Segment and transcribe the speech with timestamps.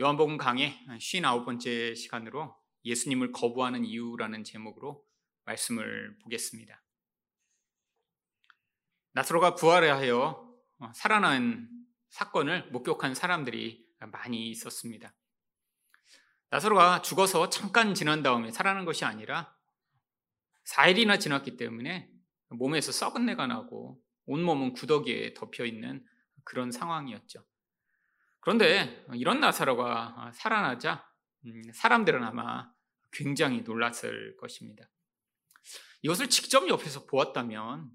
[0.00, 5.04] 요한복음 강의 59번째 시간으로 예수님을 거부하는 이유라는 제목으로
[5.44, 6.80] 말씀을 보겠습니다.
[9.10, 10.56] 나사로가 부활하여
[10.94, 11.68] 살아난
[12.10, 15.12] 사건을 목격한 사람들이 많이 있었습니다.
[16.50, 19.52] 나사로가 죽어서 잠깐 지난 다음에 살아난 것이 아니라
[20.68, 22.08] 4일이나 지났기 때문에
[22.50, 26.06] 몸에서 썩은 내가 나고 온몸은 구더기에 덮여 있는
[26.44, 27.44] 그런 상황이었죠.
[28.40, 31.04] 그런데 이런 나사로가 살아나자
[31.46, 32.70] 음, 사람들은 아마
[33.12, 34.88] 굉장히 놀랐을 것입니다.
[36.02, 37.90] 이것을 직접 옆에서 보았다면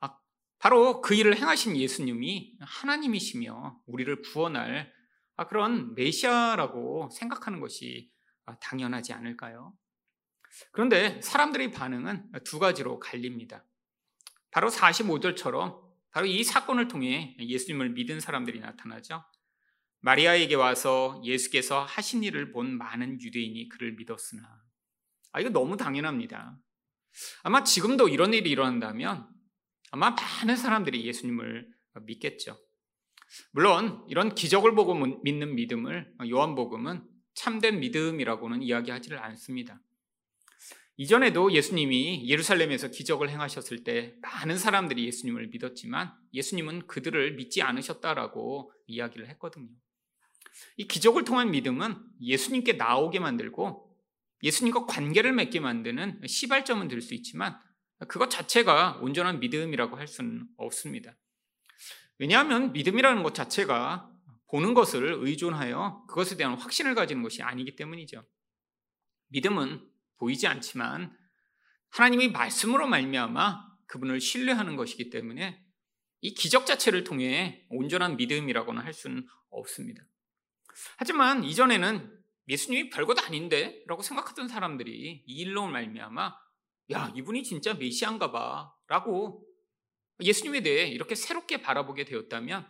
[0.00, 0.18] 아,
[0.58, 4.92] 바로 그 일을 행하신 예수님이 하나님이시며 우리를 구원할
[5.36, 8.10] 아, 그런 메시아라고 생각하는 것이
[8.46, 9.74] 아, 당연하지 않을까요?
[10.72, 13.64] 그런데 사람들의 반응은 두 가지로 갈립니다.
[14.50, 15.80] 바로 45절처럼
[16.10, 19.24] 바로 이 사건을 통해 예수님을 믿은 사람들이 나타나죠.
[20.00, 24.42] 마리아에게 와서 예수께서 하신 일을 본 많은 유대인이 그를 믿었으나
[25.32, 26.58] 아 이거 너무 당연합니다.
[27.42, 29.28] 아마 지금도 이런 일이 일어난다면
[29.90, 31.68] 아마 많은 사람들이 예수님을
[32.06, 32.58] 믿겠죠.
[33.52, 39.80] 물론 이런 기적을 보고 믿는 믿음을 요한복음은 참된 믿음이라고는 이야기하지를 않습니다.
[40.96, 49.28] 이전에도 예수님이 예루살렘에서 기적을 행하셨을 때 많은 사람들이 예수님을 믿었지만 예수님은 그들을 믿지 않으셨다라고 이야기를
[49.30, 49.70] 했거든요.
[50.76, 53.90] 이 기적을 통한 믿음은 예수님께 나오게 만들고
[54.42, 57.58] 예수님과 관계를 맺게 만드는 시발점은 될 수 있지만
[58.08, 61.14] 그것 자체가 온전한 믿음이라고 할 수는 없습니다.
[62.18, 64.10] 왜냐하면 믿음이라는 것 자체가
[64.50, 68.26] 보는 것을 의존하여 그것에 대한 확신을 가지는 것이 아니기 때문이죠.
[69.28, 69.86] 믿음은
[70.16, 71.16] 보이지 않지만
[71.90, 75.62] 하나님의 말씀으로 말미암아 그분을 신뢰하는 것이기 때문에
[76.22, 80.02] 이 기적 자체를 통해 온전한 믿음이라고는 할 수는 없습니다.
[80.96, 82.18] 하지만 이전에는
[82.48, 86.36] 예수님이 별것 아닌데 라고 생각하던 사람들이 이 일로 말미암아
[86.92, 89.46] 야 이분이 진짜 메시아인가 봐 라고
[90.20, 92.66] 예수님에 대해 이렇게 새롭게 바라보게 되었다면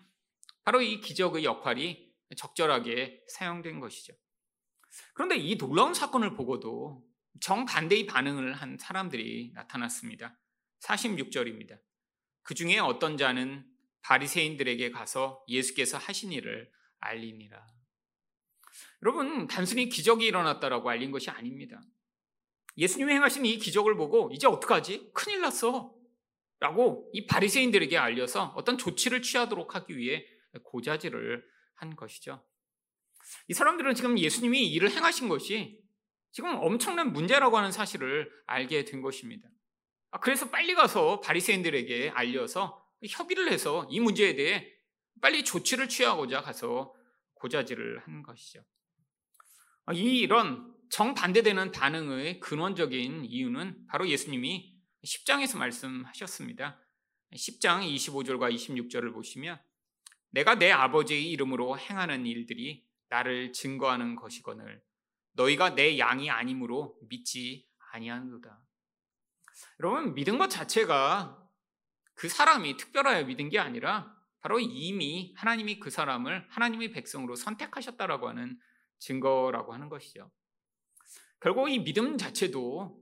[0.64, 4.12] 바로 이 기적의 역할이 적절하게 사용된 것이죠.
[5.14, 7.04] 그런데 이 놀라운 사건을 보고도
[7.40, 10.38] 정반대의 반응을 한 사람들이 나타났습니다.
[10.80, 11.78] 46절입니다.
[12.42, 13.66] 그 중에 어떤 자는
[14.02, 17.66] 바리새인들에게 가서 예수께서 하신 일을 알리니라.
[19.02, 21.80] 여러분, 단순히 기적이 일어났다라고 알린 것이 아닙니다.
[22.76, 25.10] 예수님이 행하신 이 기적을 보고 이제 어떡하지?
[25.12, 25.94] 큰일 났어.
[26.60, 30.26] 라고 이 바리새인들에게 알려서 어떤 조치를 취하도록 하기 위해
[30.62, 31.42] 고자질을
[31.74, 32.44] 한 것이죠.
[33.48, 35.80] 이 사람들은 지금 예수님이 일을 행하신 것이
[36.32, 39.48] 지금 엄청난 문제라고 하는 사실을 알게 된 것입니다.
[40.10, 44.70] 아, 그래서 빨리 가서 바리새인들에게 알려서 협의를 해서 이 문제에 대해
[45.22, 46.94] 빨리 조치를 취하고자 가서
[47.34, 48.62] 고자질을 한 것이죠.
[49.90, 54.72] 아, 이 이런 정반대되는 반응의 근원적인 이유는 바로 예수님이
[55.04, 56.78] 10장에서 말씀하셨습니다.
[57.34, 59.60] 10장 25절과 26절을 보시면
[60.30, 64.80] 내가 내 아버지의 이름으로 행하는 일들이 나를 증거하는 것이거늘
[65.32, 68.60] 너희가 내 양이 아니므로 믿지 아니하노다.
[69.80, 71.50] 여러분 믿은 것 자체가
[72.14, 78.56] 그 사람이 특별하여 믿은 게 아니라 바로 이미 하나님이 그 사람을 하나님의 백성으로 선택하셨다라고 하는
[79.00, 80.30] 증거라고 하는 것이죠.
[81.40, 83.00] 결국 이 믿음 자체도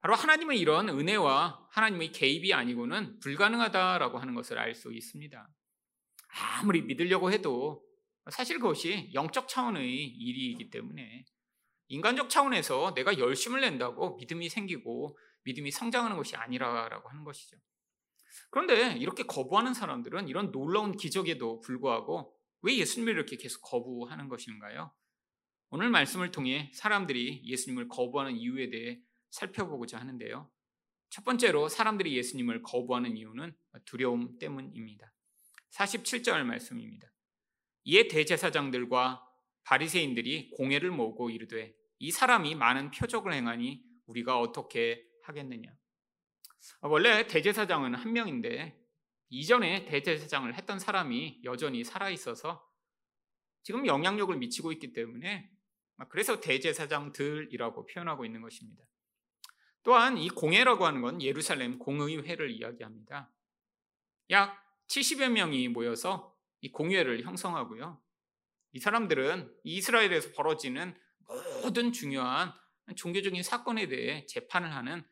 [0.00, 5.48] 바로 하나님의 이런 은혜와 하나님의 개입이 아니고는 불가능하다라고 하는 것을 알 수 있습니다.
[6.60, 7.82] 아무리 믿으려고 해도
[8.30, 11.24] 사실 그것이 영적 차원의 일이기 때문에
[11.88, 17.56] 인간적 차원에서 내가 열심을 낸다고 믿음이 생기고 믿음이 성장하는 것이 아니라라고 하는 것이죠.
[18.50, 24.92] 그런데 이렇게 거부하는 사람들은 이런 놀라운 기적에도 불구하고 왜 예수님을 이렇게 계속 거부하는 것인가요?
[25.76, 30.48] 오늘 말씀을 통해 사람들이 예수님을 거부하는 이유에 대해 살펴보고자 하는데요.
[31.10, 33.52] 첫 번째로 사람들이 예수님을 거부하는 이유는
[33.84, 35.12] 두려움 때문입니다.
[35.72, 37.12] 47절 말씀입니다.
[37.82, 39.28] 이에 대제사장들과
[39.64, 45.76] 바리새인들이 공회를 모으고 이르되 이 사람이 많은 표적을 행하니 우리가 어떻게 하겠느냐.
[46.82, 48.80] 원래 대제사장은 한 명인데
[49.28, 52.64] 이전에 대제사장을 했던 사람이 여전히 살아 있어서
[53.64, 55.50] 지금 영향력을 미치고 있기 때문에
[56.08, 58.84] 그래서 대제사장들이라고 표현하고 있는 것입니다.
[59.82, 63.30] 또한 이 공회라고 하는 건 예루살렘 공의회를 이야기합니다.
[64.30, 64.58] 약
[64.88, 68.00] 70여 명이 모여서 이 공회를 형성하고요.
[68.72, 70.96] 이 사람들은 이스라엘에서 벌어지는
[71.62, 72.52] 모든 중요한
[72.96, 75.04] 종교적인 사건에 대해 재판을 하는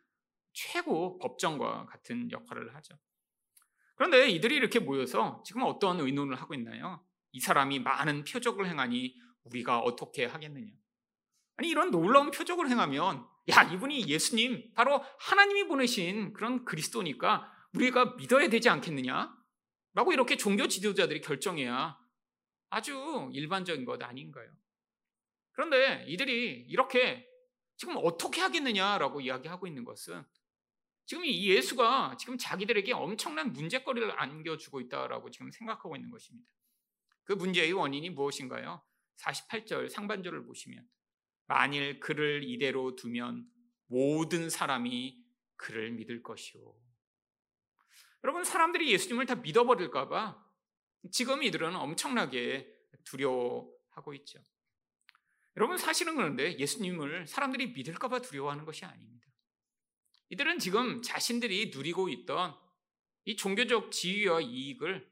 [0.52, 2.98] 최고 법정과 같은 역할을 하죠.
[3.94, 7.04] 그런데 이들이 이렇게 모여서 지금 어떤 의논을 하고 있나요?
[7.32, 9.14] 이 사람이 많은 표적을 행하니
[9.44, 10.72] 우리가 어떻게 하겠느냐?
[11.56, 18.48] 아니 이런 놀라운 표적을 행하면 야 이분이 예수님 바로 하나님이 보내신 그런 그리스도니까 우리가 믿어야
[18.48, 19.36] 되지 않겠느냐?
[19.94, 21.98] 라고 이렇게 종교 지도자들이 결정해야
[22.70, 24.50] 아주 일반적인 것 아닌가요?
[25.52, 27.28] 그런데 이들이 이렇게
[27.76, 30.24] 지금 어떻게 하겠느냐라고 이야기하고 있는 것은
[31.04, 36.48] 지금 이 예수가 지금 자기들에게 엄청난 문제거리를 안겨주고 있다라고 지금 생각하고 있는 것입니다.
[37.24, 38.82] 그 문제의 원인이 무엇인가요?
[39.22, 40.86] 48절 상반절을 보시면
[41.46, 43.48] 만일 그를 이대로 두면
[43.86, 45.22] 모든 사람이
[45.56, 46.76] 그를 믿을 것이오.
[48.24, 50.42] 여러분 사람들이 예수님을 다 믿어버릴까 봐
[51.10, 52.72] 지금 이들은 엄청나게
[53.04, 54.40] 두려워하고 있죠.
[55.56, 59.26] 여러분 사실은 그런데 예수님을 사람들이 믿을까 봐 두려워하는 것이 아닙니다.
[60.30, 62.56] 이들은 지금 자신들이 누리고 있던
[63.24, 65.10] 이 종교적 지위와 이익을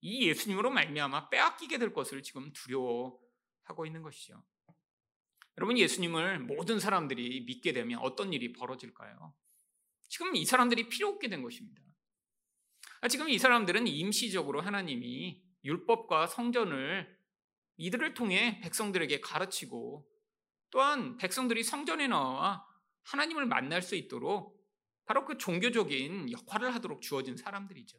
[0.00, 3.21] 이 예수님으로 말미암아 빼앗기게 될 것을 지금 두려워
[3.64, 4.42] 하고 있는 것이죠.
[5.58, 9.34] 여러분 예수님을 모든 사람들이 믿게 되면 어떤 일이 벌어질까요?
[10.08, 11.82] 지금 이 사람들이 필요 없게 된 것입니다.
[13.00, 17.18] 아, 지금 이 사람들은 임시적으로 하나님이 율법과 성전을
[17.76, 20.08] 이들을 통해 백성들에게 가르치고
[20.70, 22.66] 또한 백성들이 성전에 나와
[23.04, 24.60] 하나님을 만날 수 있도록
[25.04, 27.98] 바로 그 종교적인 역할을 하도록 주어진 사람들이죠.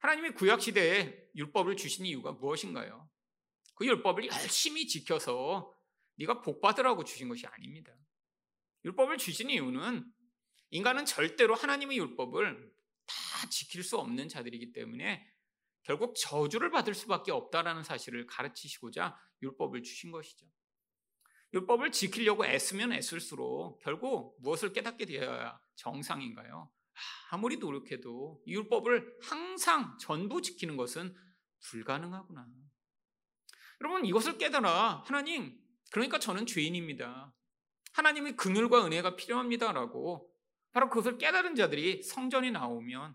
[0.00, 3.08] 하나님이 구약 시대에 율법을 주신 이유가 무엇인가요?
[3.78, 5.72] 그 율법을 열심히 지켜서
[6.16, 7.94] 네가 복 받으라고 주신 것이 아닙니다.
[8.84, 10.04] 율법을 주신 이유는
[10.70, 12.72] 인간은 절대로 하나님의 율법을
[13.06, 15.24] 다 지킬 수 없는 자들이기 때문에
[15.84, 20.44] 결국 저주를 받을 수밖에 없다라는 사실을 가르치시고자 율법을 주신 것이죠.
[21.54, 26.68] 율법을 지키려고 애쓰면 애쓸수록 결국 무엇을 깨닫게 되어야 정상인가요?
[27.30, 31.14] 아무리 노력해도 율법을 항상 전부 지키는 것은
[31.60, 32.44] 불가능하구나.
[33.80, 35.58] 여러분 이것을 깨달아 하나님
[35.90, 37.34] 그러니까 저는 죄인입니다.
[37.92, 40.30] 하나님의 긍휼과 은혜가 필요합니다라고
[40.72, 43.14] 바로 그것을 깨달은 자들이 성전에 나오면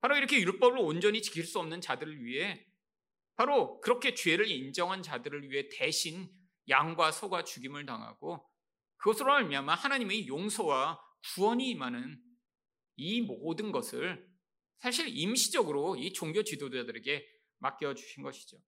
[0.00, 2.66] 바로 이렇게 율법을 온전히 지킬 수 없는 자들을 위해
[3.36, 6.28] 바로 그렇게 죄를 인정한 자들을 위해 대신
[6.68, 8.46] 양과 소가 죽임을 당하고
[8.96, 11.00] 그것으로 말미암아 하나님의 용서와
[11.34, 12.20] 구원이 임하는
[12.96, 14.26] 이 모든 것을
[14.78, 17.26] 사실 임시적으로 이 종교 지도자들에게
[17.58, 18.58] 맡겨 주신 것이죠.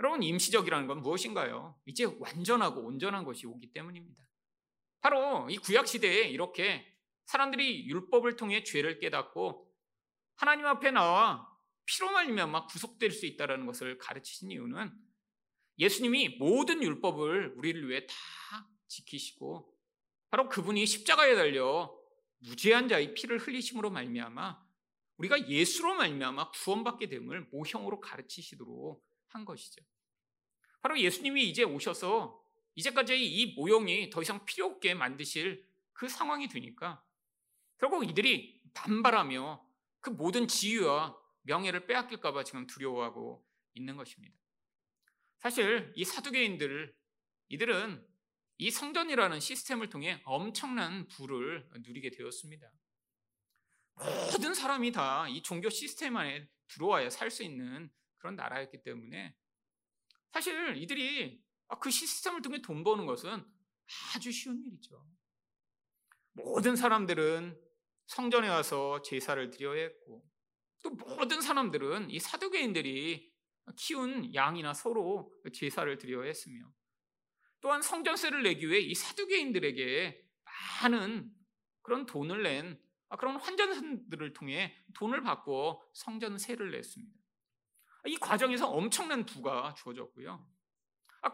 [0.00, 1.78] 여러분 임시적이라는 건 무엇인가요?
[1.86, 4.22] 이제 완전하고 온전한 것이 오기 때문입니다.
[5.00, 6.86] 바로 이 구약 시대에 이렇게
[7.26, 9.72] 사람들이 율법을 통해 죄를 깨닫고
[10.36, 11.48] 하나님 앞에 나와
[11.86, 14.92] 피로 말미암아 구속될 수 있다는 것을 가르치신 이유는
[15.78, 18.14] 예수님이 모든 율법을 우리를 위해 다
[18.88, 19.72] 지키시고
[20.30, 21.94] 바로 그분이 십자가에 달려
[22.38, 24.66] 무죄한 자의 피를 흘리심으로 말미암아
[25.18, 29.02] 우리가 예수로 말미암아 구원받게 됨을 모형으로 가르치시도록
[29.36, 29.84] 한 것이죠.
[30.80, 32.42] 바로 예수님이 이제 오셔서
[32.74, 37.02] 이제까지 이 모형이 더 이상 필요 없게 만드실 그 상황이 되니까
[37.78, 39.64] 결국 이들이 반발하며
[40.00, 44.36] 그 모든 지위와 명예를 빼앗길까봐 지금 두려워하고 있는 것입니다.
[45.38, 46.94] 사실 이 사두개인들
[47.48, 48.06] 이들은
[48.58, 52.70] 이 성전이라는 시스템을 통해 엄청난 부를 누리게 되었습니다.
[54.32, 57.90] 모든 사람이 다 이 종교 시스템 안에 들어와야 살 수 있는
[58.26, 59.36] 그런 나라였기 때문에
[60.32, 61.40] 사실 이들이
[61.80, 63.46] 그 시스템을 통해 돈 버는 것은
[64.14, 65.06] 아주 쉬운 일이죠.
[66.32, 67.56] 모든 사람들은
[68.06, 70.28] 성전에 와서 제사를 드려야 했고
[70.82, 73.32] 또 모든 사람들은 이 사두개인들이
[73.76, 76.68] 키운 양이나 소로 제사를 드려야 했으며
[77.60, 80.20] 또한 성전세를 내기 위해 이 사두개인들에게
[80.82, 81.32] 많은
[81.82, 82.80] 그런 돈을 낸
[83.20, 87.25] 그런 환전들을 통해 돈을 받고 성전세를 냈습니다.
[88.06, 90.46] 이 과정에서 엄청난 부가 주어졌고요.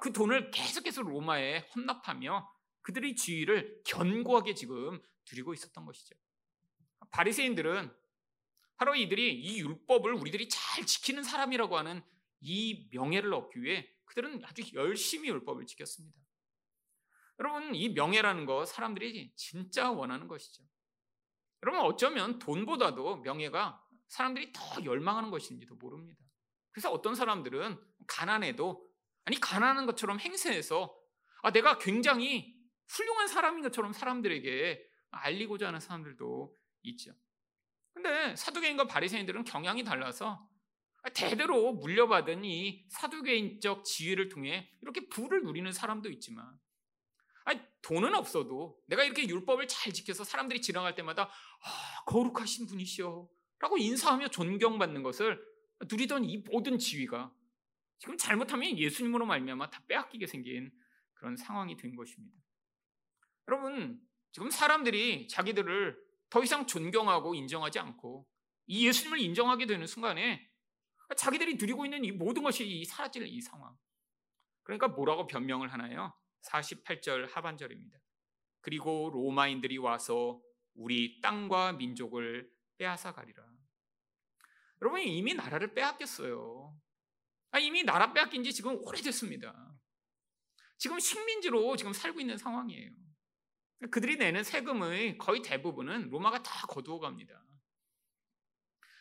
[0.00, 2.50] 그 돈을 계속해서 로마에 헌납하며
[2.82, 6.14] 그들의 지위를 견고하게 지금 드리고 있었던 것이죠.
[7.10, 7.94] 바리새인들은
[8.76, 12.02] 바로 이들이 이 율법을 우리들이 잘 지키는 사람이라고 하는
[12.40, 16.18] 이 명예를 얻기 위해 그들은 아주 열심히 율법을 지켰습니다.
[17.38, 20.64] 여러분, 이 명예라는 거 사람들이 진짜 원하는 것이죠.
[21.62, 26.21] 여러분, 어쩌면 돈보다도 명예가 사람들이 더 열망하는 것인지도 모릅니다.
[26.72, 28.86] 그래서 어떤 사람들은 가난해도
[29.24, 30.94] 아니 가난한 것처럼 행세해서
[31.42, 32.54] 아 내가 굉장히
[32.88, 37.12] 훌륭한 사람인 것처럼 사람들에게 알리고자 하는 사람들도 있죠.
[37.92, 40.48] 근데 사두개인과 바리새인들은 경향이 달라서
[41.14, 46.58] 대대로 물려받은 이 사두개인적 지위를 통해 이렇게 부를 누리는 사람도 있지만
[47.44, 53.78] 아니, 돈은 없어도 내가 이렇게 율법을 잘 지켜서 사람들이 지나갈 때마다 아, 거룩하신 분이시여 라고
[53.78, 55.44] 인사하며 존경받는 것을
[55.88, 57.32] 누리던 이 모든 지위가
[57.98, 60.72] 지금 잘못하면 예수님으로 말미암아 다 빼앗기게 생긴
[61.14, 62.36] 그런 상황이 된 것입니다.
[63.48, 64.00] 여러분,
[64.32, 65.96] 지금 사람들이 자기들을
[66.30, 68.26] 더 이상 존경하고 인정하지 않고
[68.66, 70.48] 이 예수님을 인정하게 되는 순간에
[71.16, 73.76] 자기들이 누리고 있는 이 모든 것이 사라질 이 상황.
[74.62, 76.14] 그러니까 뭐라고 변명을 하나요?
[76.42, 77.98] 48절 하반절입니다.
[78.60, 80.40] 그리고 로마인들이 와서
[80.74, 83.51] 우리 땅과 민족을 빼앗아 가리라.
[84.82, 86.76] 여러분 이미 나라를 빼앗겼어요.
[87.52, 89.54] 아, 이미 나라 빼앗긴 지 지금 오래됐습니다.
[90.76, 92.90] 지금 식민지로 지금 살고 있는 상황이에요.
[93.92, 97.44] 그들이 내는 세금의 거의 대부분은 로마가 다 거두어 갑니다.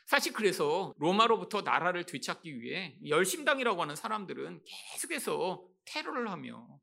[0.06, 6.80] 사실 그래서 로마로부터 나라를 되찾기 위해 열심당이라고 하는 사람들은 계속해서 테러를 하며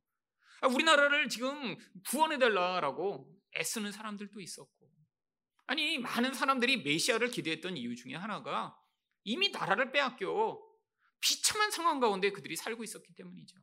[0.61, 1.77] 아, 우리나라를 지금
[2.09, 4.91] 구원해달라라고 애쓰는 사람들도 있었고
[5.69, 8.77] 아니 많은 사람들이 메시아를 기대했던 이유 중에 하나가
[9.25, 10.61] 이미 나라를 빼앗겨
[11.21, 13.59] 비참한 상황 가운데 그들이 살고 있었기 때문이죠.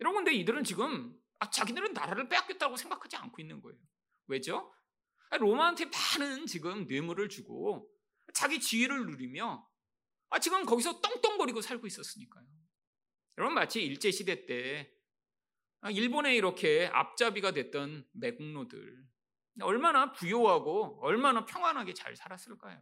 [0.00, 3.78] 여러분 근데 이들은 지금 아, 자기들은 나라를 빼앗겼다고 생각하지 않고 있는 거예요.
[4.26, 4.72] 왜죠?
[5.30, 7.90] 아, 로마한테 많은 지금 뇌물을 주고
[8.32, 9.68] 자기 지위를 누리며
[10.30, 12.46] 아, 지금 거기서 떵떵거리고 살고 있었으니까요.
[13.38, 14.90] 여러분 마치 일제 시대 때
[15.80, 19.04] 아, 일본에 이렇게 앞잡이가 됐던 매국노들
[19.60, 22.80] 얼마나 부유하고 얼마나 평안하게 잘 살았을까요?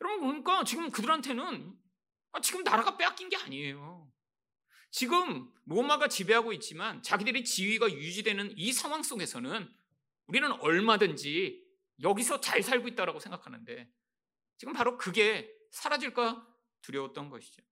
[0.00, 1.76] 여러분 그러니까 지금 그들한테는
[2.32, 4.10] 아, 지금 나라가 빼앗긴 게 아니에요.
[4.90, 9.70] 지금 로마가 지배하고 있지만 자기들의 지위가 유지되는 이 상황 속에서는
[10.26, 11.64] 우리는 얼마든지
[12.02, 13.90] 여기서 잘 살고 있다고 생각하는데
[14.56, 16.46] 지금 바로 그게 사라질까
[16.82, 17.62] 두려웠던 것이죠.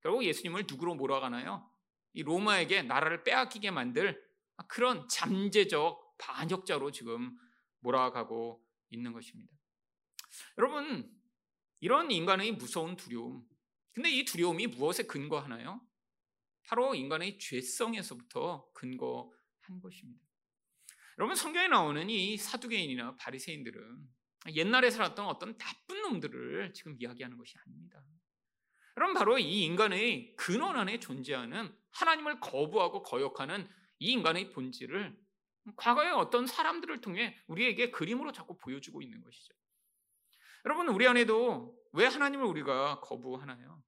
[0.00, 1.68] 결국 예수님을 누구로 몰아가나요?
[2.12, 4.22] 이 로마에게 나라를 빼앗기게 만들
[4.68, 7.36] 그런 잠재적 반역자로 지금
[7.80, 9.52] 몰아가고 있는 것입니다.
[10.58, 11.10] 여러분,
[11.84, 13.46] 이런 인간의 무서운 두려움.
[13.92, 15.86] 근데 이 두려움이 무엇에 근거하나요?
[16.66, 20.24] 바로 인간의 죄성에서부터 근거한 것입니다.
[21.18, 24.08] 여러분 성경에 나오는 이 사두개인이나 바리새인들은
[24.54, 28.02] 옛날에 살았던 어떤 나쁜 놈들을 지금 이야기하는 것이 아닙니다.
[28.96, 35.14] 여러분 바로 이 인간의 근원 안에 존재하는 하나님을 거부하고 거역하는 이 인간의 본질을
[35.76, 39.54] 과거의 어떤 사람들을 통해 우리에게 그림으로 자꾸 보여주고 있는 것이죠.
[40.64, 43.82] 여러분 우리 안에도 왜 하나님을 우리가 거부하나요?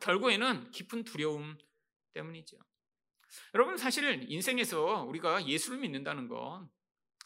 [0.00, 1.56] 결국에는 깊은 두려움
[2.12, 2.56] 때문이죠.
[3.54, 6.68] 여러분 사실 인생에서 우리가 예수를 믿는다는 건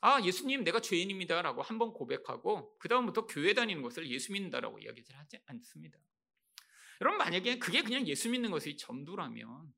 [0.01, 5.39] 아, 예수님 내가 죄인입니다라고 한 번 고백하고 그다음부터 교회 다니는 것을 예수 믿는다라고 이야기를 하지
[5.47, 5.99] 않습니다.
[7.01, 9.73] 여러분 만약에 그게 그냥 예수 믿는 것의 전부라면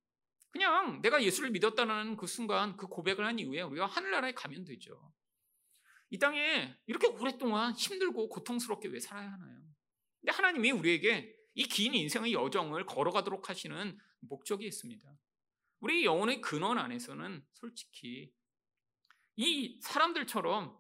[0.51, 5.13] 그냥 내가 예수를 믿었다는 그 순간 그 고백을 한 이후에 우리가 하늘나라에 가면 되죠.
[6.11, 9.61] 이 땅에 이렇게 오랫동안 힘들고 고통스럽게 왜 살아야 하나요?
[10.21, 15.19] 근데 하나님이 우리에게 이 긴 인생의 여정을 걸어가도록 하시는 목적이 있습니다.
[15.81, 18.33] 우리 영혼의 근원 안에서는 솔직히
[19.37, 20.79] 이 사람들처럼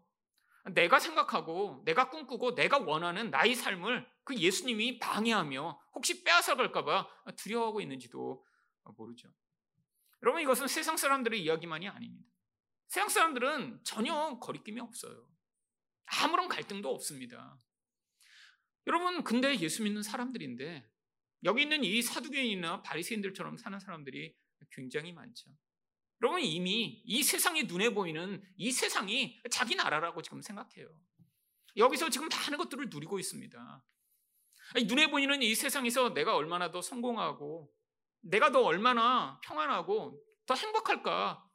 [0.72, 8.44] 내가 생각하고 내가 꿈꾸고 내가 원하는 나의 삶을 그 예수님이 방해하며 혹시 빼앗아갈까봐 두려워하고 있는지도
[8.96, 9.32] 모르죠.
[10.22, 12.28] 여러분 이것은 세상 사람들의 이야기만이 아닙니다.
[12.90, 15.24] 세상 사람들은 전혀 거리낌이 없어요.
[16.06, 17.56] 아무런 갈등도 없습니다.
[18.88, 20.90] 여러분 근데 예수 믿는 사람들인데
[21.44, 24.34] 여기 있는 이 사두개인이나 바리새인들처럼 사는 사람들이
[24.72, 25.52] 굉장히 많죠.
[26.20, 30.88] 여러분 이미 이 세상이 눈에 보이는 이 세상이 자기 나라라고 지금 생각해요.
[31.76, 33.84] 여기서 지금 많은 것들을 누리고 있습니다.
[34.88, 37.72] 눈에 보이는 이 세상에서 내가 얼마나 더 성공하고
[38.22, 41.49] 내가 더 얼마나 평안하고 더 행복할까?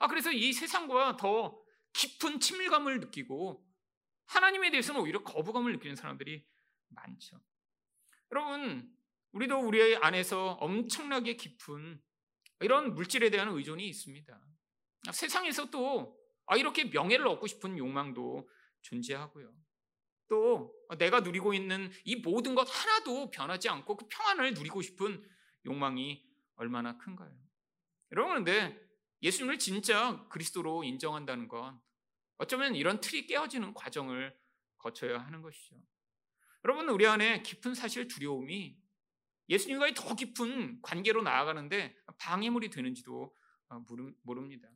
[0.00, 3.64] 아 그래서 이 세상과 더 깊은 친밀감을 느끼고
[4.26, 6.44] 하나님에 대해서는 오히려 거부감을 느끼는 사람들이
[6.88, 7.40] 많죠.
[8.32, 8.92] 여러분
[9.32, 12.02] 우리도 우리 안에서 엄청나게 깊은
[12.60, 14.40] 이런 물질에 대한 의존이 있습니다.
[15.12, 18.48] 세상에서 또 아, 이렇게 명예를 얻고 싶은 욕망도
[18.82, 19.52] 존재하고요.
[20.28, 25.22] 또 내가 누리고 있는 이 모든 것 하나도 변하지 않고 그 평안을 누리고 싶은
[25.66, 26.24] 욕망이
[26.56, 27.32] 얼마나 큰가요?
[28.12, 28.89] 여러분 근데
[29.22, 31.80] 예수님을 진짜 그리스도로 인정한다는 건
[32.38, 34.36] 어쩌면 이런 틀이 깨어지는 과정을
[34.78, 35.76] 거쳐야 하는 것이죠.
[36.64, 38.78] 여러분 우리 안에 깊은 사실 두려움이
[39.48, 43.34] 예수님과의 더 깊은 관계로 나아가는데 방해물이 되는지도
[43.68, 43.84] 어,
[44.22, 44.68] 모릅니다.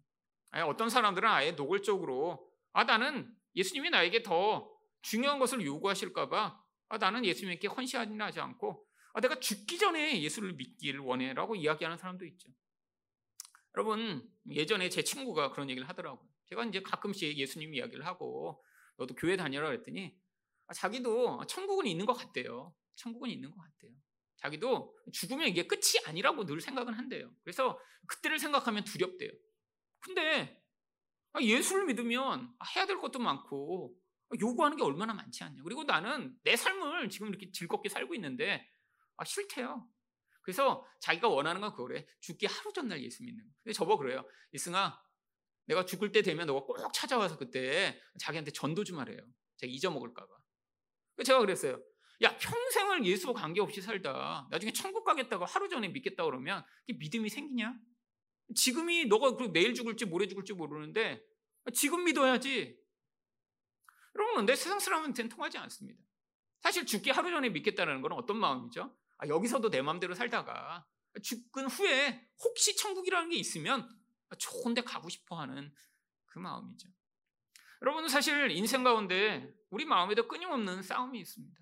[0.66, 4.70] 어떤 사람들은 아예 노골적으로 아 나는 예수님이 나에게 더
[5.02, 11.56] 중요한 것을 요구하실까봐 아, 나는 예수님께 헌신하지 않고 아, 내가 죽기 전에 예수를 믿기를 원해라고
[11.56, 12.50] 이야기하는 사람도 있죠.
[13.76, 16.28] 여러분 예전에 제 친구가 그런 얘기를 하더라고요.
[16.46, 18.62] 제가 이제 가끔씩 예수님 이야기를 하고
[18.96, 20.16] 너도 교회 다녀라 그랬더니
[20.66, 22.74] 아, 자기도 천국은 있는 것 같대요.
[22.96, 23.92] 천국은 있는 것 같대요.
[24.36, 27.30] 자기도 죽으면 이게 끝이 아니라고 늘 생각은 한대요.
[27.42, 29.30] 그래서 그때를 생각하면 두렵대요.
[30.00, 30.62] 근데
[31.32, 33.94] 아, 예수를 믿으면 아, 해야 될 것도 많고
[34.30, 35.62] 아, 요구하는 게 얼마나 많지 않냐.
[35.62, 38.68] 그리고 나는 내 삶을 지금 이렇게 즐겁게 살고 있는데
[39.16, 39.88] 아, 싫대요.
[40.44, 42.06] 그래서 자기가 원하는 건 그거래.
[42.20, 43.50] 죽기 하루 전날 예수 믿는 거.
[43.62, 44.22] 근데 저보 그래요.
[44.52, 45.02] 이승아,
[45.64, 49.18] 내가 죽을 때 되면 너가 꼭 찾아와서 그때 자기한테 전도 좀 하래요.
[49.56, 50.28] 제가 잊어먹을까봐.
[51.24, 51.82] 제가 그랬어요.
[52.22, 57.74] 야, 평생을 예수와 관계없이 살다 나중에 천국 가겠다고 하루 전에 믿겠다 그러면 믿음이 생기냐?
[58.54, 61.24] 지금이 너가 내일 죽을지 모레 죽을지 모르는데
[61.72, 62.78] 지금 믿어야지.
[64.14, 66.00] 여러분, 내 세상 사람한테는 통하지 않습니다.
[66.60, 68.94] 사실 죽기 하루 전에 믿겠다는 건 어떤 마음이죠?
[69.24, 70.86] 아, 여기서도 내 마음대로 살다가
[71.22, 73.88] 죽은 후에 혹시 천국이라는 게 있으면
[74.38, 75.72] 좋은 데 가고 싶어 하는
[76.26, 76.88] 그 마음이죠.
[77.82, 81.58] 여러분, 사실 인생 가운데 우리 마음에도 끊임없는 싸움이 있습니다.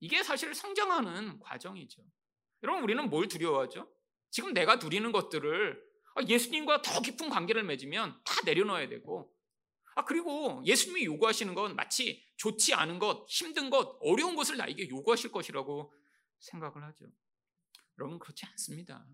[0.00, 2.02] 이게 사실 성장하는 과정이죠.
[2.62, 3.90] 여러분, 우리는 뭘 두려워하죠?
[4.30, 9.32] 지금 내가 누리는 것들을 아, 예수님과 더 깊은 관계를 맺으면 다 내려놓아야 되고,
[9.96, 15.32] 아, 그리고 예수님이 요구하시는 건 마치 좋지 않은 것, 힘든 것, 어려운 것을 나에게 요구하실
[15.32, 15.92] 것이라고
[16.40, 17.06] 생각을 하죠.
[17.98, 19.06] 여러분, 그렇지 않습니다.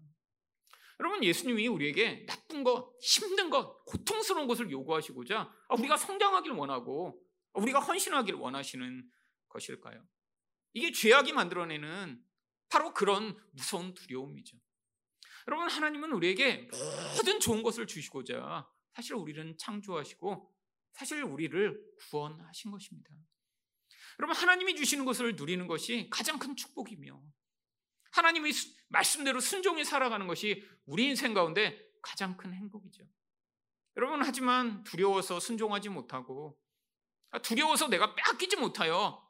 [0.99, 7.81] 여러분, 예수님이 우리에게 나쁜 것, 힘든 것, 고통스러운 것을 요구하시고자 아, 우리가 성장하길 원하고 우리가
[7.81, 9.11] 헌신하길 원하시는
[9.49, 10.07] 것일까요?
[10.73, 12.23] 이게 죄악이 만들어내는
[12.69, 14.57] 바로 그런 무서운 두려움이죠.
[15.49, 16.69] 여러분, 하나님은 우리에게
[17.17, 20.53] 모든 좋은 것을 주시고자 사실 우리는 창조하시고
[20.93, 23.15] 사실 우리를 구원하신 것입니다.
[24.19, 27.21] 여러분, 하나님이 주시는 것을 누리는 것이 가장 큰 축복이며
[28.13, 28.53] 하나님의
[28.89, 33.05] 말씀대로 순종히 살아가는 것이 우리 인생 가운데 가장 큰 행복이죠.
[33.97, 36.59] 여러분, 하지만 두려워서 순종하지 못하고
[37.43, 39.27] 두려워서 내가 빼앗기지 못하여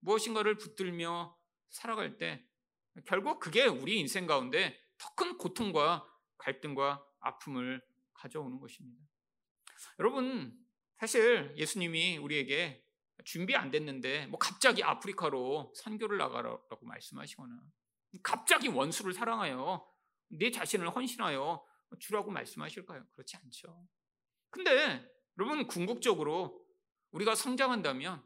[0.00, 1.36] 무엇인가를 붙들며
[1.70, 2.44] 살아갈 때
[3.06, 6.06] 결국 그게 우리 인생 가운데 더 큰 고통과
[6.38, 7.82] 갈등과 아픔을
[8.14, 9.02] 가져오는 것입니다.
[9.98, 10.56] 여러분,
[10.98, 12.85] 사실 예수님이 우리에게
[13.24, 17.60] 준비 안 됐는데 뭐 갑자기 아프리카로 선교를 나가라고 말씀하시거나
[18.22, 19.86] 갑자기 원수를 사랑하여
[20.28, 21.64] 내 자신을 헌신하여
[21.98, 23.04] 주라고 말씀하실까요?
[23.14, 23.86] 그렇지 않죠.
[24.50, 26.64] 근데 여러분 궁극적으로
[27.10, 28.22] 우리가 성장한다면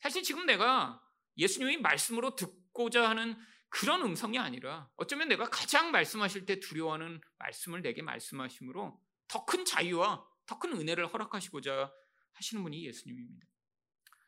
[0.00, 1.02] 사실 지금 내가
[1.36, 3.36] 예수님이 말씀으로 듣고자 하는
[3.68, 10.24] 그런 음성이 아니라 어쩌면 내가 가장 말씀하실 때 두려워하는 말씀을 내게 말씀하심으로 더 큰 자유와
[10.46, 11.92] 더 큰 은혜를 허락하시고자
[12.34, 13.46] 하시는 분이 예수님입니다.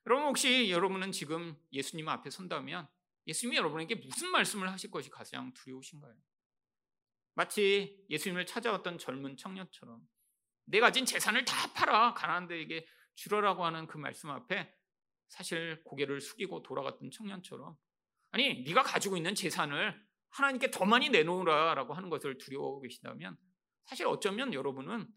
[0.06, 2.88] 여러분 혹시 여러분은 지금 예수님 앞에 선다면
[3.26, 6.14] 예수님이 여러분에게 무슨 말씀을 하실 것이 가장 두려우신가요?
[7.34, 10.00] 마치 예수님을 찾아왔던 젊은 청년처럼
[10.66, 14.72] 내가 가진 재산을 다 팔아 가난한 데에게 주라라고 하는 그 말씀 앞에
[15.28, 17.76] 사실 고개를 숙이고 돌아갔던 청년처럼
[18.30, 23.36] 아니 네가 가지고 있는 재산을 하나님께 더 많이 내놓으라라고 하는 것을 두려워하고 계신다면
[23.84, 25.08] 사실 어쩌면 여러분은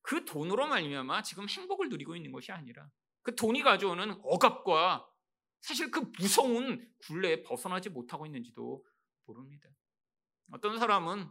[0.00, 2.90] 그 돈으로 말미암아 지금 행복을 누리고 있는 것이 아니라
[3.22, 5.08] 그 돈이 가져오는 억압과
[5.60, 8.84] 사실 그 무서운 굴레에 벗어나지 못하고 있는지도
[9.26, 9.68] 모릅니다.
[10.50, 11.30] 어떤 사람은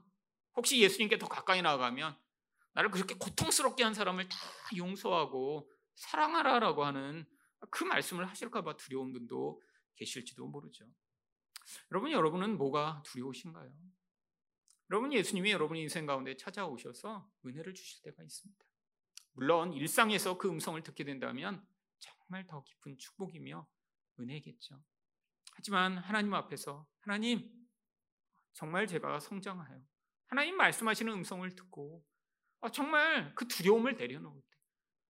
[0.56, 2.18] 혹시 예수님께 더 가까이 나가면
[2.74, 4.38] 나를 그렇게 고통스럽게 한 사람을 다
[4.78, 7.26] 용서하고 사랑하라라고 하는
[7.70, 9.62] 그 말씀을 하실까봐 두려운 분도
[9.96, 10.86] 계실지도 모르죠.
[11.92, 13.72] 여러분, 여러분은 뭐가 두려우신가요?
[14.90, 18.66] 여러분, 예수님이 여러분 인생 가운데 찾아오셔서 은혜를 주실 때가 있습니다.
[19.34, 21.66] 물론 일상에서 그 음성을 듣게 된다면
[22.02, 23.66] 정말 더 깊은 축복이며
[24.20, 24.84] 은혜겠죠.
[25.54, 27.50] 하지만 하나님 앞에서 하나님
[28.54, 29.82] 정말 제가 성장하여
[30.28, 32.06] 하나님 말씀하시는 음성을 듣고
[32.62, 34.58] 아, 정말 그 두려움을 내려놓을 때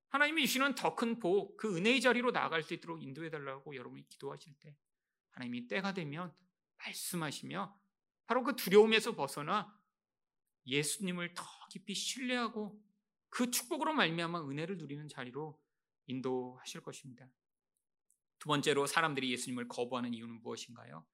[0.10, 4.54] 하나님이 주시는 더 큰 복, 그 은혜의 자리로 나아갈 수 있도록 인도해 달라고 여러분이 기도하실
[4.60, 4.76] 때
[5.32, 6.34] 하나님이 때가 되면
[6.78, 7.80] 말씀하시며
[8.26, 9.78] 바로 그 두려움에서 벗어나
[10.66, 12.82] 예수님을 더 깊이 신뢰하고
[13.30, 15.60] 그 축복으로 말미암아 은혜를 누리는 자리로
[16.12, 17.28] 인도하실 것입니다.
[18.40, 21.06] 두 번째로 사람들이 예수님을 거부하는 이유는 무엇인가요?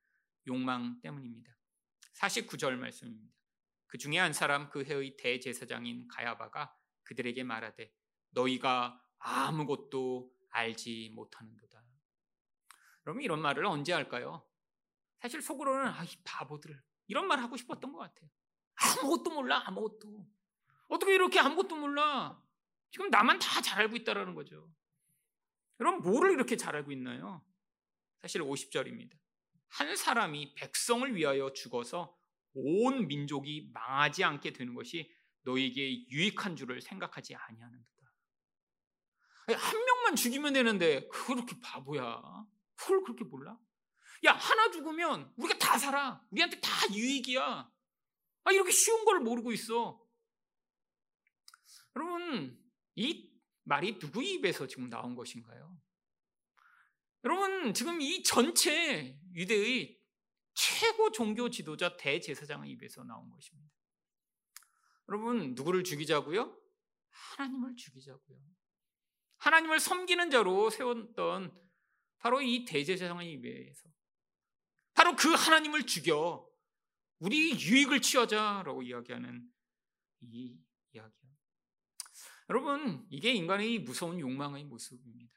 [0.48, 1.56] 욕망 때문입니다.
[2.16, 3.34] 49절 말씀입니다.
[3.88, 7.92] 그 중에 한 사람 그 해의 대제사장인 가야바가 그들에게 말하되
[8.32, 11.84] 너희가 아무것도 알지 못하는도다.
[13.02, 14.46] 그러면 이런 말을 언제 할까요?
[15.20, 18.30] 사실 속으로는 아, 이 바보들 이런 말 하고 싶었던 것 같아요.
[18.76, 20.28] 아무것도 몰라 아무것도
[20.90, 22.42] 어떻게 이렇게 아무것도 몰라?
[22.92, 24.70] 지금 나만 다 잘 알고 있다라는 거죠.
[25.80, 27.44] 여러분, 뭐를 이렇게 잘 알고 있나요?
[28.22, 29.18] 사실 50절입니다.
[29.70, 32.18] 한 사람이 백성을 위하여 죽어서
[32.54, 35.12] 온 민족이 망하지 않게 되는 것이
[35.44, 38.14] 너에게 유익한 줄을 생각하지 아니하는도다.
[39.48, 42.22] 한 명만 죽이면 되는데 그렇게 바보야.
[42.76, 43.58] 그걸 그렇게 몰라?
[44.26, 46.22] 야, 하나 죽으면 우리가 다 살아.
[46.32, 47.72] 우리한테 다 유익이야.
[48.44, 50.02] 아, 이렇게 쉬운 걸 모르고 있어.
[51.96, 52.60] 여러분,
[52.96, 53.27] 이
[53.68, 55.78] 말이 누구 입에서 지금 나온 것인가요?
[57.26, 60.00] 여러분, 지금 이 전체 유대의
[60.54, 63.70] 최고 종교 지도자 대제사장의 입에서 나온 것입니다.
[65.10, 66.58] 여러분, 누구를 죽이자고요?
[67.10, 68.40] 하나님을 죽이자고요.
[69.38, 71.54] 하나님을 섬기는 자로 세웠던
[72.20, 73.90] 바로 이 대제사장의 입에서
[74.94, 76.50] 바로 그 하나님을 죽여
[77.20, 79.52] 우리 유익을 취하자라고 이야기하는
[80.22, 80.58] 이
[80.94, 81.27] 이야기야.
[82.50, 85.34] 여러분, 이게 인간의 무서운 욕망의 모습입니다.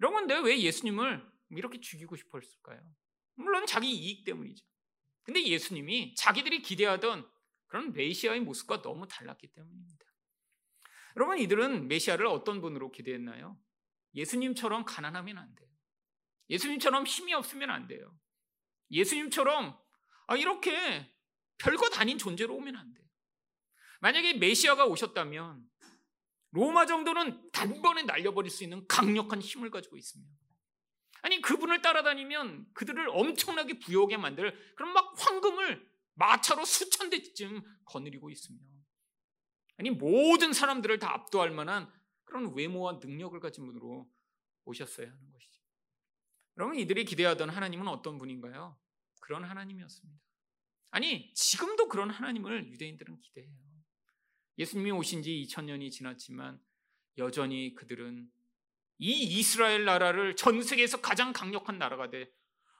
[0.00, 2.80] 여러분, 내가 왜 예수님을 이렇게 죽이고 싶어 했을까요?
[3.34, 4.64] 물론 자기 이익 때문이죠.
[5.22, 7.28] 근데 예수님이 자기들이 기대하던
[7.66, 10.04] 그런 메시아의 모습과 너무 달랐기 때문입니다.
[11.16, 13.58] 여러분, 이들은 메시아를 어떤 분으로 기대했나요?
[14.14, 15.68] 예수님처럼 가난하면 안 돼요.
[16.50, 18.16] 예수님처럼 힘이 없으면 안 돼요.
[18.90, 19.78] 예수님처럼
[20.26, 21.12] 아, 이렇게
[21.58, 23.06] 별것 아닌 존재로 오면 안 돼요.
[24.00, 25.68] 만약에 메시아가 오셨다면
[26.54, 30.32] 로마 정도는 단번에 날려버릴 수 있는 강력한 힘을 가지고 있습니다.
[31.22, 38.58] 아니 그분을 따라다니면 그들을 엄청나게 부여하게 만들 그런 막 황금을 마차로 수천 대쯤 거느리고 있으며
[39.78, 41.92] 아니 모든 사람들을 다 압도할 만한
[42.24, 44.08] 그런 외모와 능력을 가진 분으로
[44.64, 45.60] 오셨어야 하는 것이죠.
[46.56, 48.78] 여러분 이들이 기대하던 하나님은 어떤 분인가요?
[49.20, 50.20] 그런 하나님이었습니다.
[50.92, 53.73] 아니 지금도 그런 하나님을 유대인들은 기대해요.
[54.58, 56.60] 예수님이 오신 지 2000년이 지났지만
[57.18, 58.30] 여전히 그들은
[58.98, 62.32] 이 이스라엘 나라를 전 세계에서 가장 강력한 나라가 돼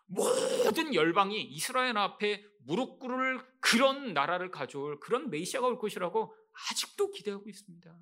[0.06, 6.34] 모든 열방이 이스라엘 앞에 무릎 꿇을 그런 나라를 가져올 그런 메시아가 올 것이라고
[6.70, 7.98] 아직도 기대하고 있습니다.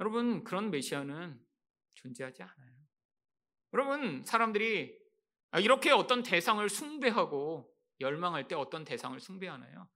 [0.00, 1.38] 여러분, 그런 메시아는
[1.94, 2.74] 존재하지 않아요.
[3.72, 4.98] 여러분, 사람들이
[5.58, 9.88] 이렇게 어떤 대상을 숭배하고 열망할 때 어떤 대상을 숭배하나요?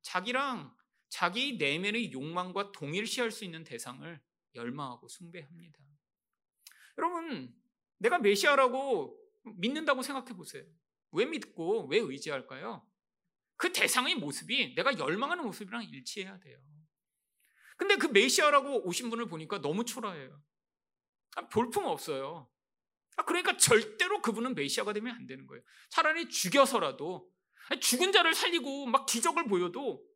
[0.00, 0.74] 자기랑
[1.12, 4.18] 자기 내면의 욕망과 동일시할 수 있는 대상을
[4.54, 5.78] 열망하고 숭배합니다.
[6.96, 7.54] 여러분,
[7.98, 9.14] 내가 메시아라고
[9.58, 10.64] 믿는다고 생각해 보세요.
[11.10, 12.88] 왜 믿고 왜 의지할까요?
[13.58, 16.58] 그 대상의 모습이 내가 열망하는 모습이랑 일치해야 돼요.
[17.76, 20.42] 근데 그 메시아라고 오신 분을 보니까 너무 초라해요.
[21.36, 22.48] 아, 볼품 없어요.
[23.18, 25.62] 아, 그러니까 절대로 그분은 메시아가 되면 안 되는 거예요.
[25.90, 27.30] 차라리 죽여서라도
[27.82, 30.10] 죽은 자를 살리고 막 기적을 보여도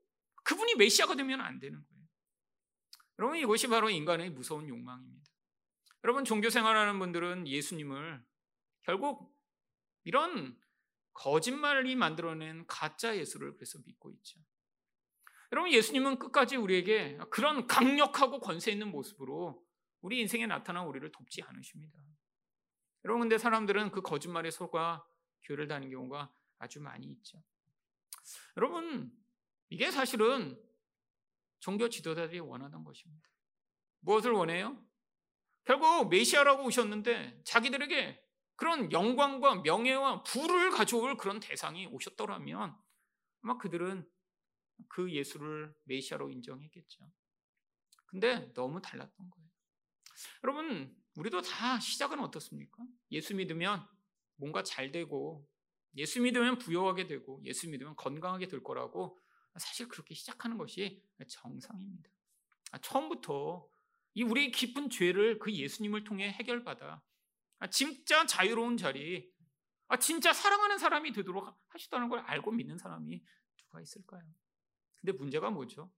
[0.46, 2.06] 그분이 메시아가 되면 안 되는 거예요.
[3.18, 5.26] 여러분 이것이 바로 인간의 무서운 욕망입니다.
[6.04, 8.24] 여러분 종교 생활하는 분들은 예수님을
[8.82, 9.36] 결국
[10.04, 10.56] 이런
[11.14, 14.38] 거짓말이 만들어낸 가짜 예수를 그래서 믿고 있죠.
[15.50, 19.66] 여러분 예수님은 끝까지 우리에게 그런 강력하고 권세 있는 모습으로
[20.00, 21.98] 우리 인생에 나타난 우리를 돕지 않으십니다.
[23.04, 25.04] 여러분 근데 사람들은 그 거짓말에 속아
[25.42, 27.42] 교회를 다니는 경우가 아주 많이 있죠.
[28.56, 29.10] 여러분
[29.68, 30.60] 이게 사실은
[31.60, 33.28] 종교 지도자들이 원하던 것입니다.
[34.00, 34.80] 무엇을 원해요?
[35.64, 38.22] 결국 메시아라고 오셨는데 자기들에게
[38.54, 42.76] 그런 영광과 명예와 부를 가져올 그런 대상이 오셨더라면
[43.42, 44.08] 아마 그들은
[44.88, 47.10] 그 예수를 메시아로 인정했겠죠.
[48.06, 49.48] 근데 너무 달랐던 거예요.
[50.44, 52.82] 여러분, 우리도 다 시작은 어떻습니까?
[53.10, 53.86] 예수 믿으면
[54.36, 55.46] 뭔가 잘 되고,
[55.96, 59.18] 예수 믿으면 부여하게 되고, 예수 믿으면 건강하게 될 거라고
[59.58, 62.10] 사실 그렇게 시작하는 것이 정상입니다.
[62.72, 63.68] 아, 처음부터
[64.14, 67.02] 이 우리의 깊은 죄를 그 예수님을 통해 해결받아
[67.58, 69.32] 아, 진짜 자유로운 자리,
[69.88, 73.22] 아, 진짜 사랑하는 사람이 되도록 하시다는 걸 알고 믿는 사람이
[73.56, 74.22] 누가 있을까요?
[75.00, 75.92] 근데 문제가 뭐죠?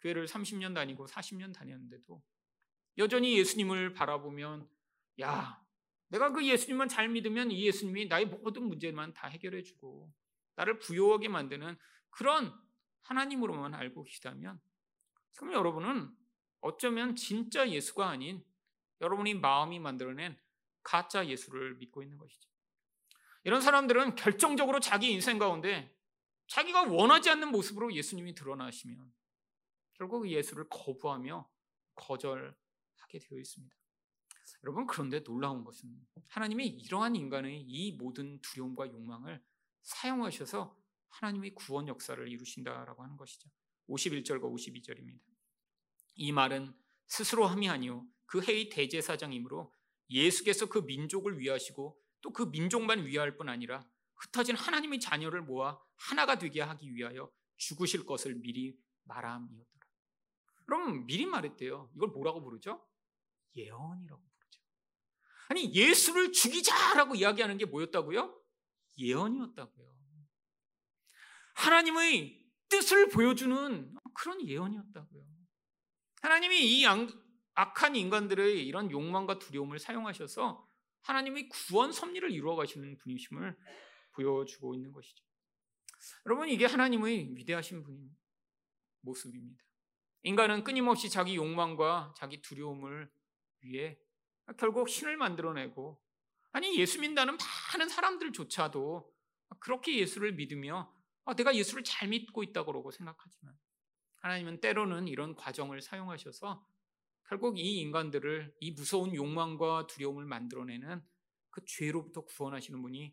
[0.00, 2.22] 교회를 30년 다니고 40년 다녔는데도
[2.98, 4.68] 여전히 예수님을 바라보면
[5.20, 5.62] 야,
[6.08, 10.12] 내가 그 예수님만 잘 믿으면 이 예수님이 나의 모든 문제만 다 해결해 주고
[10.54, 11.76] 나를 부여하게 만드는
[12.10, 12.54] 그런
[13.06, 14.60] 하나님으로만 알고 계시다면
[15.36, 16.14] 그럼 여러분은
[16.60, 18.44] 어쩌면 진짜 예수가 아닌
[19.00, 20.36] 여러분이 마음이 만들어낸
[20.82, 22.48] 가짜 예수를 믿고 있는 것이죠.
[23.44, 25.94] 이런 사람들은 결정적으로 자기 인생 가운데
[26.48, 29.12] 자기가 원하지 않는 모습으로 예수님이 드러나시면
[29.94, 31.48] 결국 그 예수를 거부하며
[31.94, 33.74] 거절하게 되어 있습니다.
[34.64, 35.90] 여러분 그런데 놀라운 것은
[36.28, 39.42] 하나님이 이러한 인간의 이 모든 두려움과 욕망을
[39.82, 40.76] 사용하셔서
[41.20, 43.48] 하나님의 구원 역사를 이루신다라고 하는 것이죠.
[43.88, 45.20] 51절과 52절입니다.
[46.16, 46.74] 이 말은
[47.06, 49.72] 스스로 함이 아니요 그 해의 대제사장이므로
[50.10, 56.38] 예수께서 그 민족을 위하시고 또 그 민족만 위할 뿐 아니라 흩어진 하나님의 자녀를 모아 하나가
[56.38, 59.86] 되게 하기 위하여 죽으실 것을 미리 말함이었더라.
[60.64, 61.90] 그럼 미리 말했대요.
[61.94, 62.84] 이걸 뭐라고 부르죠?
[63.54, 64.60] 예언이라고 부르죠.
[65.48, 68.42] 아니 예수를 죽이자라고 이야기하는 게 뭐였다고요?
[68.98, 69.95] 예언이었다고요.
[71.56, 75.24] 하나님의 뜻을 보여주는 그런 예언이었다고요.
[76.22, 76.86] 하나님이 이
[77.54, 80.66] 악한 인간들의 이런 욕망과 두려움을 사용하셔서
[81.02, 83.56] 하나님의 구원 섭리를 이루어 가시는 분이심을
[84.12, 85.24] 보여주고 있는 것이죠.
[86.26, 88.14] 여러분 이게 하나님의 위대하신 분인
[89.00, 89.64] 모습입니다.
[90.24, 93.10] 인간은 끊임없이 자기 욕망과 자기 두려움을
[93.60, 93.98] 위해
[94.58, 96.02] 결국 신을 만들어내고
[96.52, 97.36] 아니 예수 믿는다는
[97.72, 99.14] 많은 사람들조차도
[99.60, 100.95] 그렇게 예수를 믿으며
[101.26, 103.54] 아, 내가 예수를 잘 믿고 있다고 생각하지만
[104.16, 106.64] 하나님은 때로는 이런 과정을 사용하셔서
[107.28, 111.02] 결국 이 인간들을 이 무서운 욕망과 두려움을 만들어내는
[111.50, 113.12] 그 죄로부터 구원하시는 분이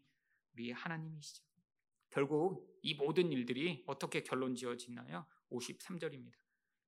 [0.54, 1.43] 우리 하나님이시죠.
[2.12, 5.26] 결국 이 모든 일들이 어떻게 결론 지어지나요?
[5.49, 6.36] 53절입니다.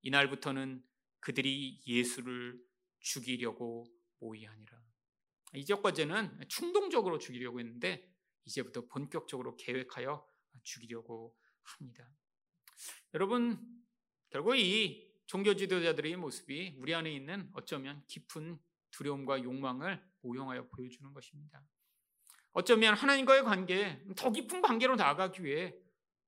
[0.02, 0.84] 이날부터는
[1.18, 2.64] 그들이 예수를
[3.00, 3.84] 죽이려고
[4.20, 4.80] 모의하니라.
[5.54, 8.08] 이제까지는 충동적으로 죽이려고 했는데
[8.44, 10.24] 이제부터 본격적으로 계획하여
[10.62, 12.08] 죽이려고 합니다.
[13.14, 13.58] 여러분,
[14.30, 18.58] 결국 이 종교 지도자들의 모습이 우리 안에 있는 어쩌면 깊은
[18.90, 21.62] 두려움과 욕망을 모형하여 보여주는 것입니다.
[22.52, 25.76] 어쩌면 하나님과의 관계, 더 깊은 관계로 나아가기 위해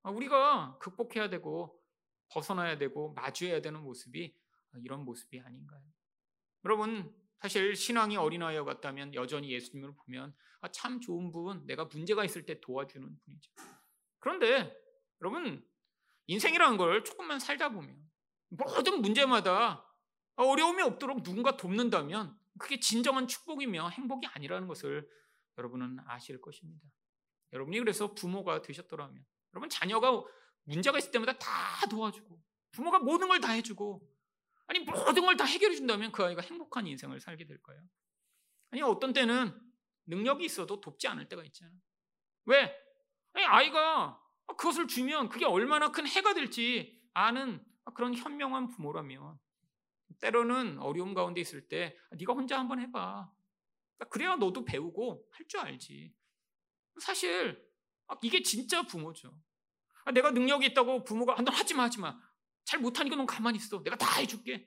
[0.03, 1.83] 우리가 극복해야 되고
[2.29, 4.35] 벗어나야 되고 마주해야 되는 모습이
[4.83, 5.83] 이런 모습이 아닌가요?
[6.65, 12.45] 여러분, 사실 신앙이 어린아이와 같다면 여전히 예수님을 보면 아, 참 좋은 분, 내가 문제가 있을
[12.45, 13.53] 때 도와주는 분이죠.
[14.29, 14.79] 그런데
[15.23, 15.67] 여러분,
[16.27, 17.97] 인생이라는 걸 조금만 살다 보면
[18.51, 19.87] 모든 문제마다
[20.37, 25.09] 어려움이 없도록 누군가 돕는다면 그게 진정한 축복이며 행복이 아니라는 것을
[25.57, 26.87] 여러분은 아실 것입니다.
[27.55, 30.23] 여러분이 그래서 부모가 되셨더라면 여러분 자녀가
[30.65, 32.39] 문제가 있을 때마다 다 도와주고
[32.73, 34.07] 부모가 모든 걸 다 해주고
[34.67, 37.83] 아니 모든 걸 다 해결해 준다면 그 아이가 행복한 인생을 살게 될까요?
[38.71, 39.59] 아니 어떤 때는
[40.05, 41.73] 능력이 있어도 돕지 않을 때가 있잖아.
[42.45, 42.88] 왜?
[43.45, 49.39] 아이가 그것을 주면 그게 얼마나 큰 해가 될지 아는 그런 현명한 부모라면
[50.21, 53.31] 때로는 어려움 가운데 있을 때 네가 혼자 한번 해봐.
[54.11, 56.15] 그래야 너도 배우고 할 줄 알지.
[57.01, 57.67] 사실
[58.23, 59.39] 이게 진짜 부모죠.
[60.13, 62.19] 내가 능력이 있다고 부모가 너 하지 마 하지 마.
[62.65, 63.83] 잘 못하니까 넌 가만히 있어.
[63.83, 64.67] 내가 다 해줄게.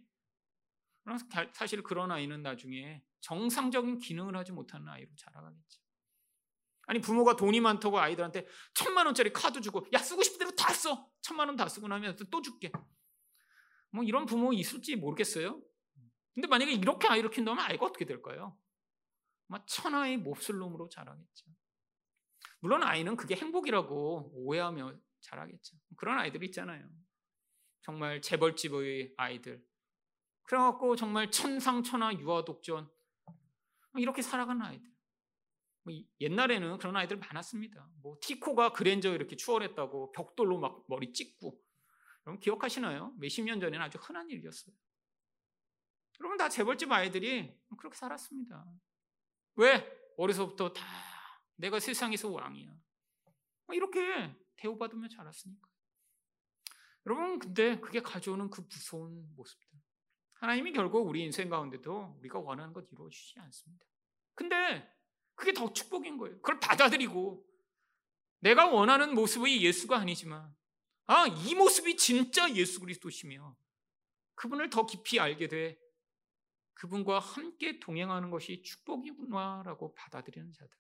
[1.54, 5.81] 사실 그런 아이는 나중에 정상적인 기능을 하지 못하는 아이로 자라가겠죠.
[6.92, 11.10] 아니 부모가 돈이 많다고 아이들한테 천만 원짜리 카드 주고 야 쓰고 싶은 대로 다 써.
[11.22, 12.70] 천만 원 다 쓰고 나면 또 줄게.
[13.92, 15.62] 뭐 이런 부모 있을지 모르겠어요.
[16.34, 18.60] 근데 만약에 이렇게 아이를 키운다면 아이가 어떻게 될까요?
[19.48, 21.46] 막 천하의 몹쓸 놈으로 자라겠죠.
[22.60, 25.78] 물론 아이는 그게 행복이라고 오해하며 자라겠죠.
[25.96, 26.90] 그런 아이들 있잖아요.
[27.84, 29.66] 정말 재벌집의 아이들.
[30.44, 32.92] 그래갖고 정말 천상천하 유아독전.
[33.96, 34.91] 이렇게 살아가는 아이들.
[35.84, 37.90] 뭐 옛날에는 그런 아이들 많았습니다.
[38.02, 41.60] 뭐 티코가 그랜저 이렇게 추월했다고 벽돌로 막 머리 찍고.
[42.26, 43.16] 여러분 기억하시나요?
[43.18, 44.76] 몇십 년 전에는 아주 흔한 일이었어요.
[46.20, 48.64] 여러분 다 재벌집 아이들이 그렇게 살았습니다.
[49.56, 50.00] 왜?
[50.18, 50.86] 어려서부터 다
[51.56, 52.70] 내가 세상에서 왕이야.
[53.66, 55.68] 뭐 이렇게 대우받으며 자랐으니까.
[57.08, 59.68] 여러분, 근데 그게 가져오는 그 무서운 모습들.
[60.34, 63.86] 하나님이 결국 우리 인생 가운데도 우리가 원하는 것 이루어주시지 않습니다.
[64.36, 64.88] 근데
[65.42, 66.36] 그게 더 축복인 거예요.
[66.36, 67.44] 그걸 받아들이고
[68.42, 70.56] 내가 원하는 모습의 예수가 아니지만
[71.08, 73.58] 아, 이 모습이 진짜 예수 그리스도시며
[74.36, 75.80] 그분을 더 깊이 알게 돼
[76.76, 80.78] 그분과 함께 동행하는 것이 축복이구나라고 받아들이는 자들.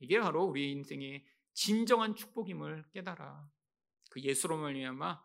[0.00, 3.50] 이게 바로 우리 인생의 진정한 축복임을 깨달아
[4.10, 5.24] 그 예수로 말미암아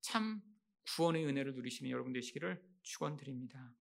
[0.00, 0.40] 참
[0.96, 3.74] 구원의 은혜를 누리시는 여러분 되시기를 축원드립니다.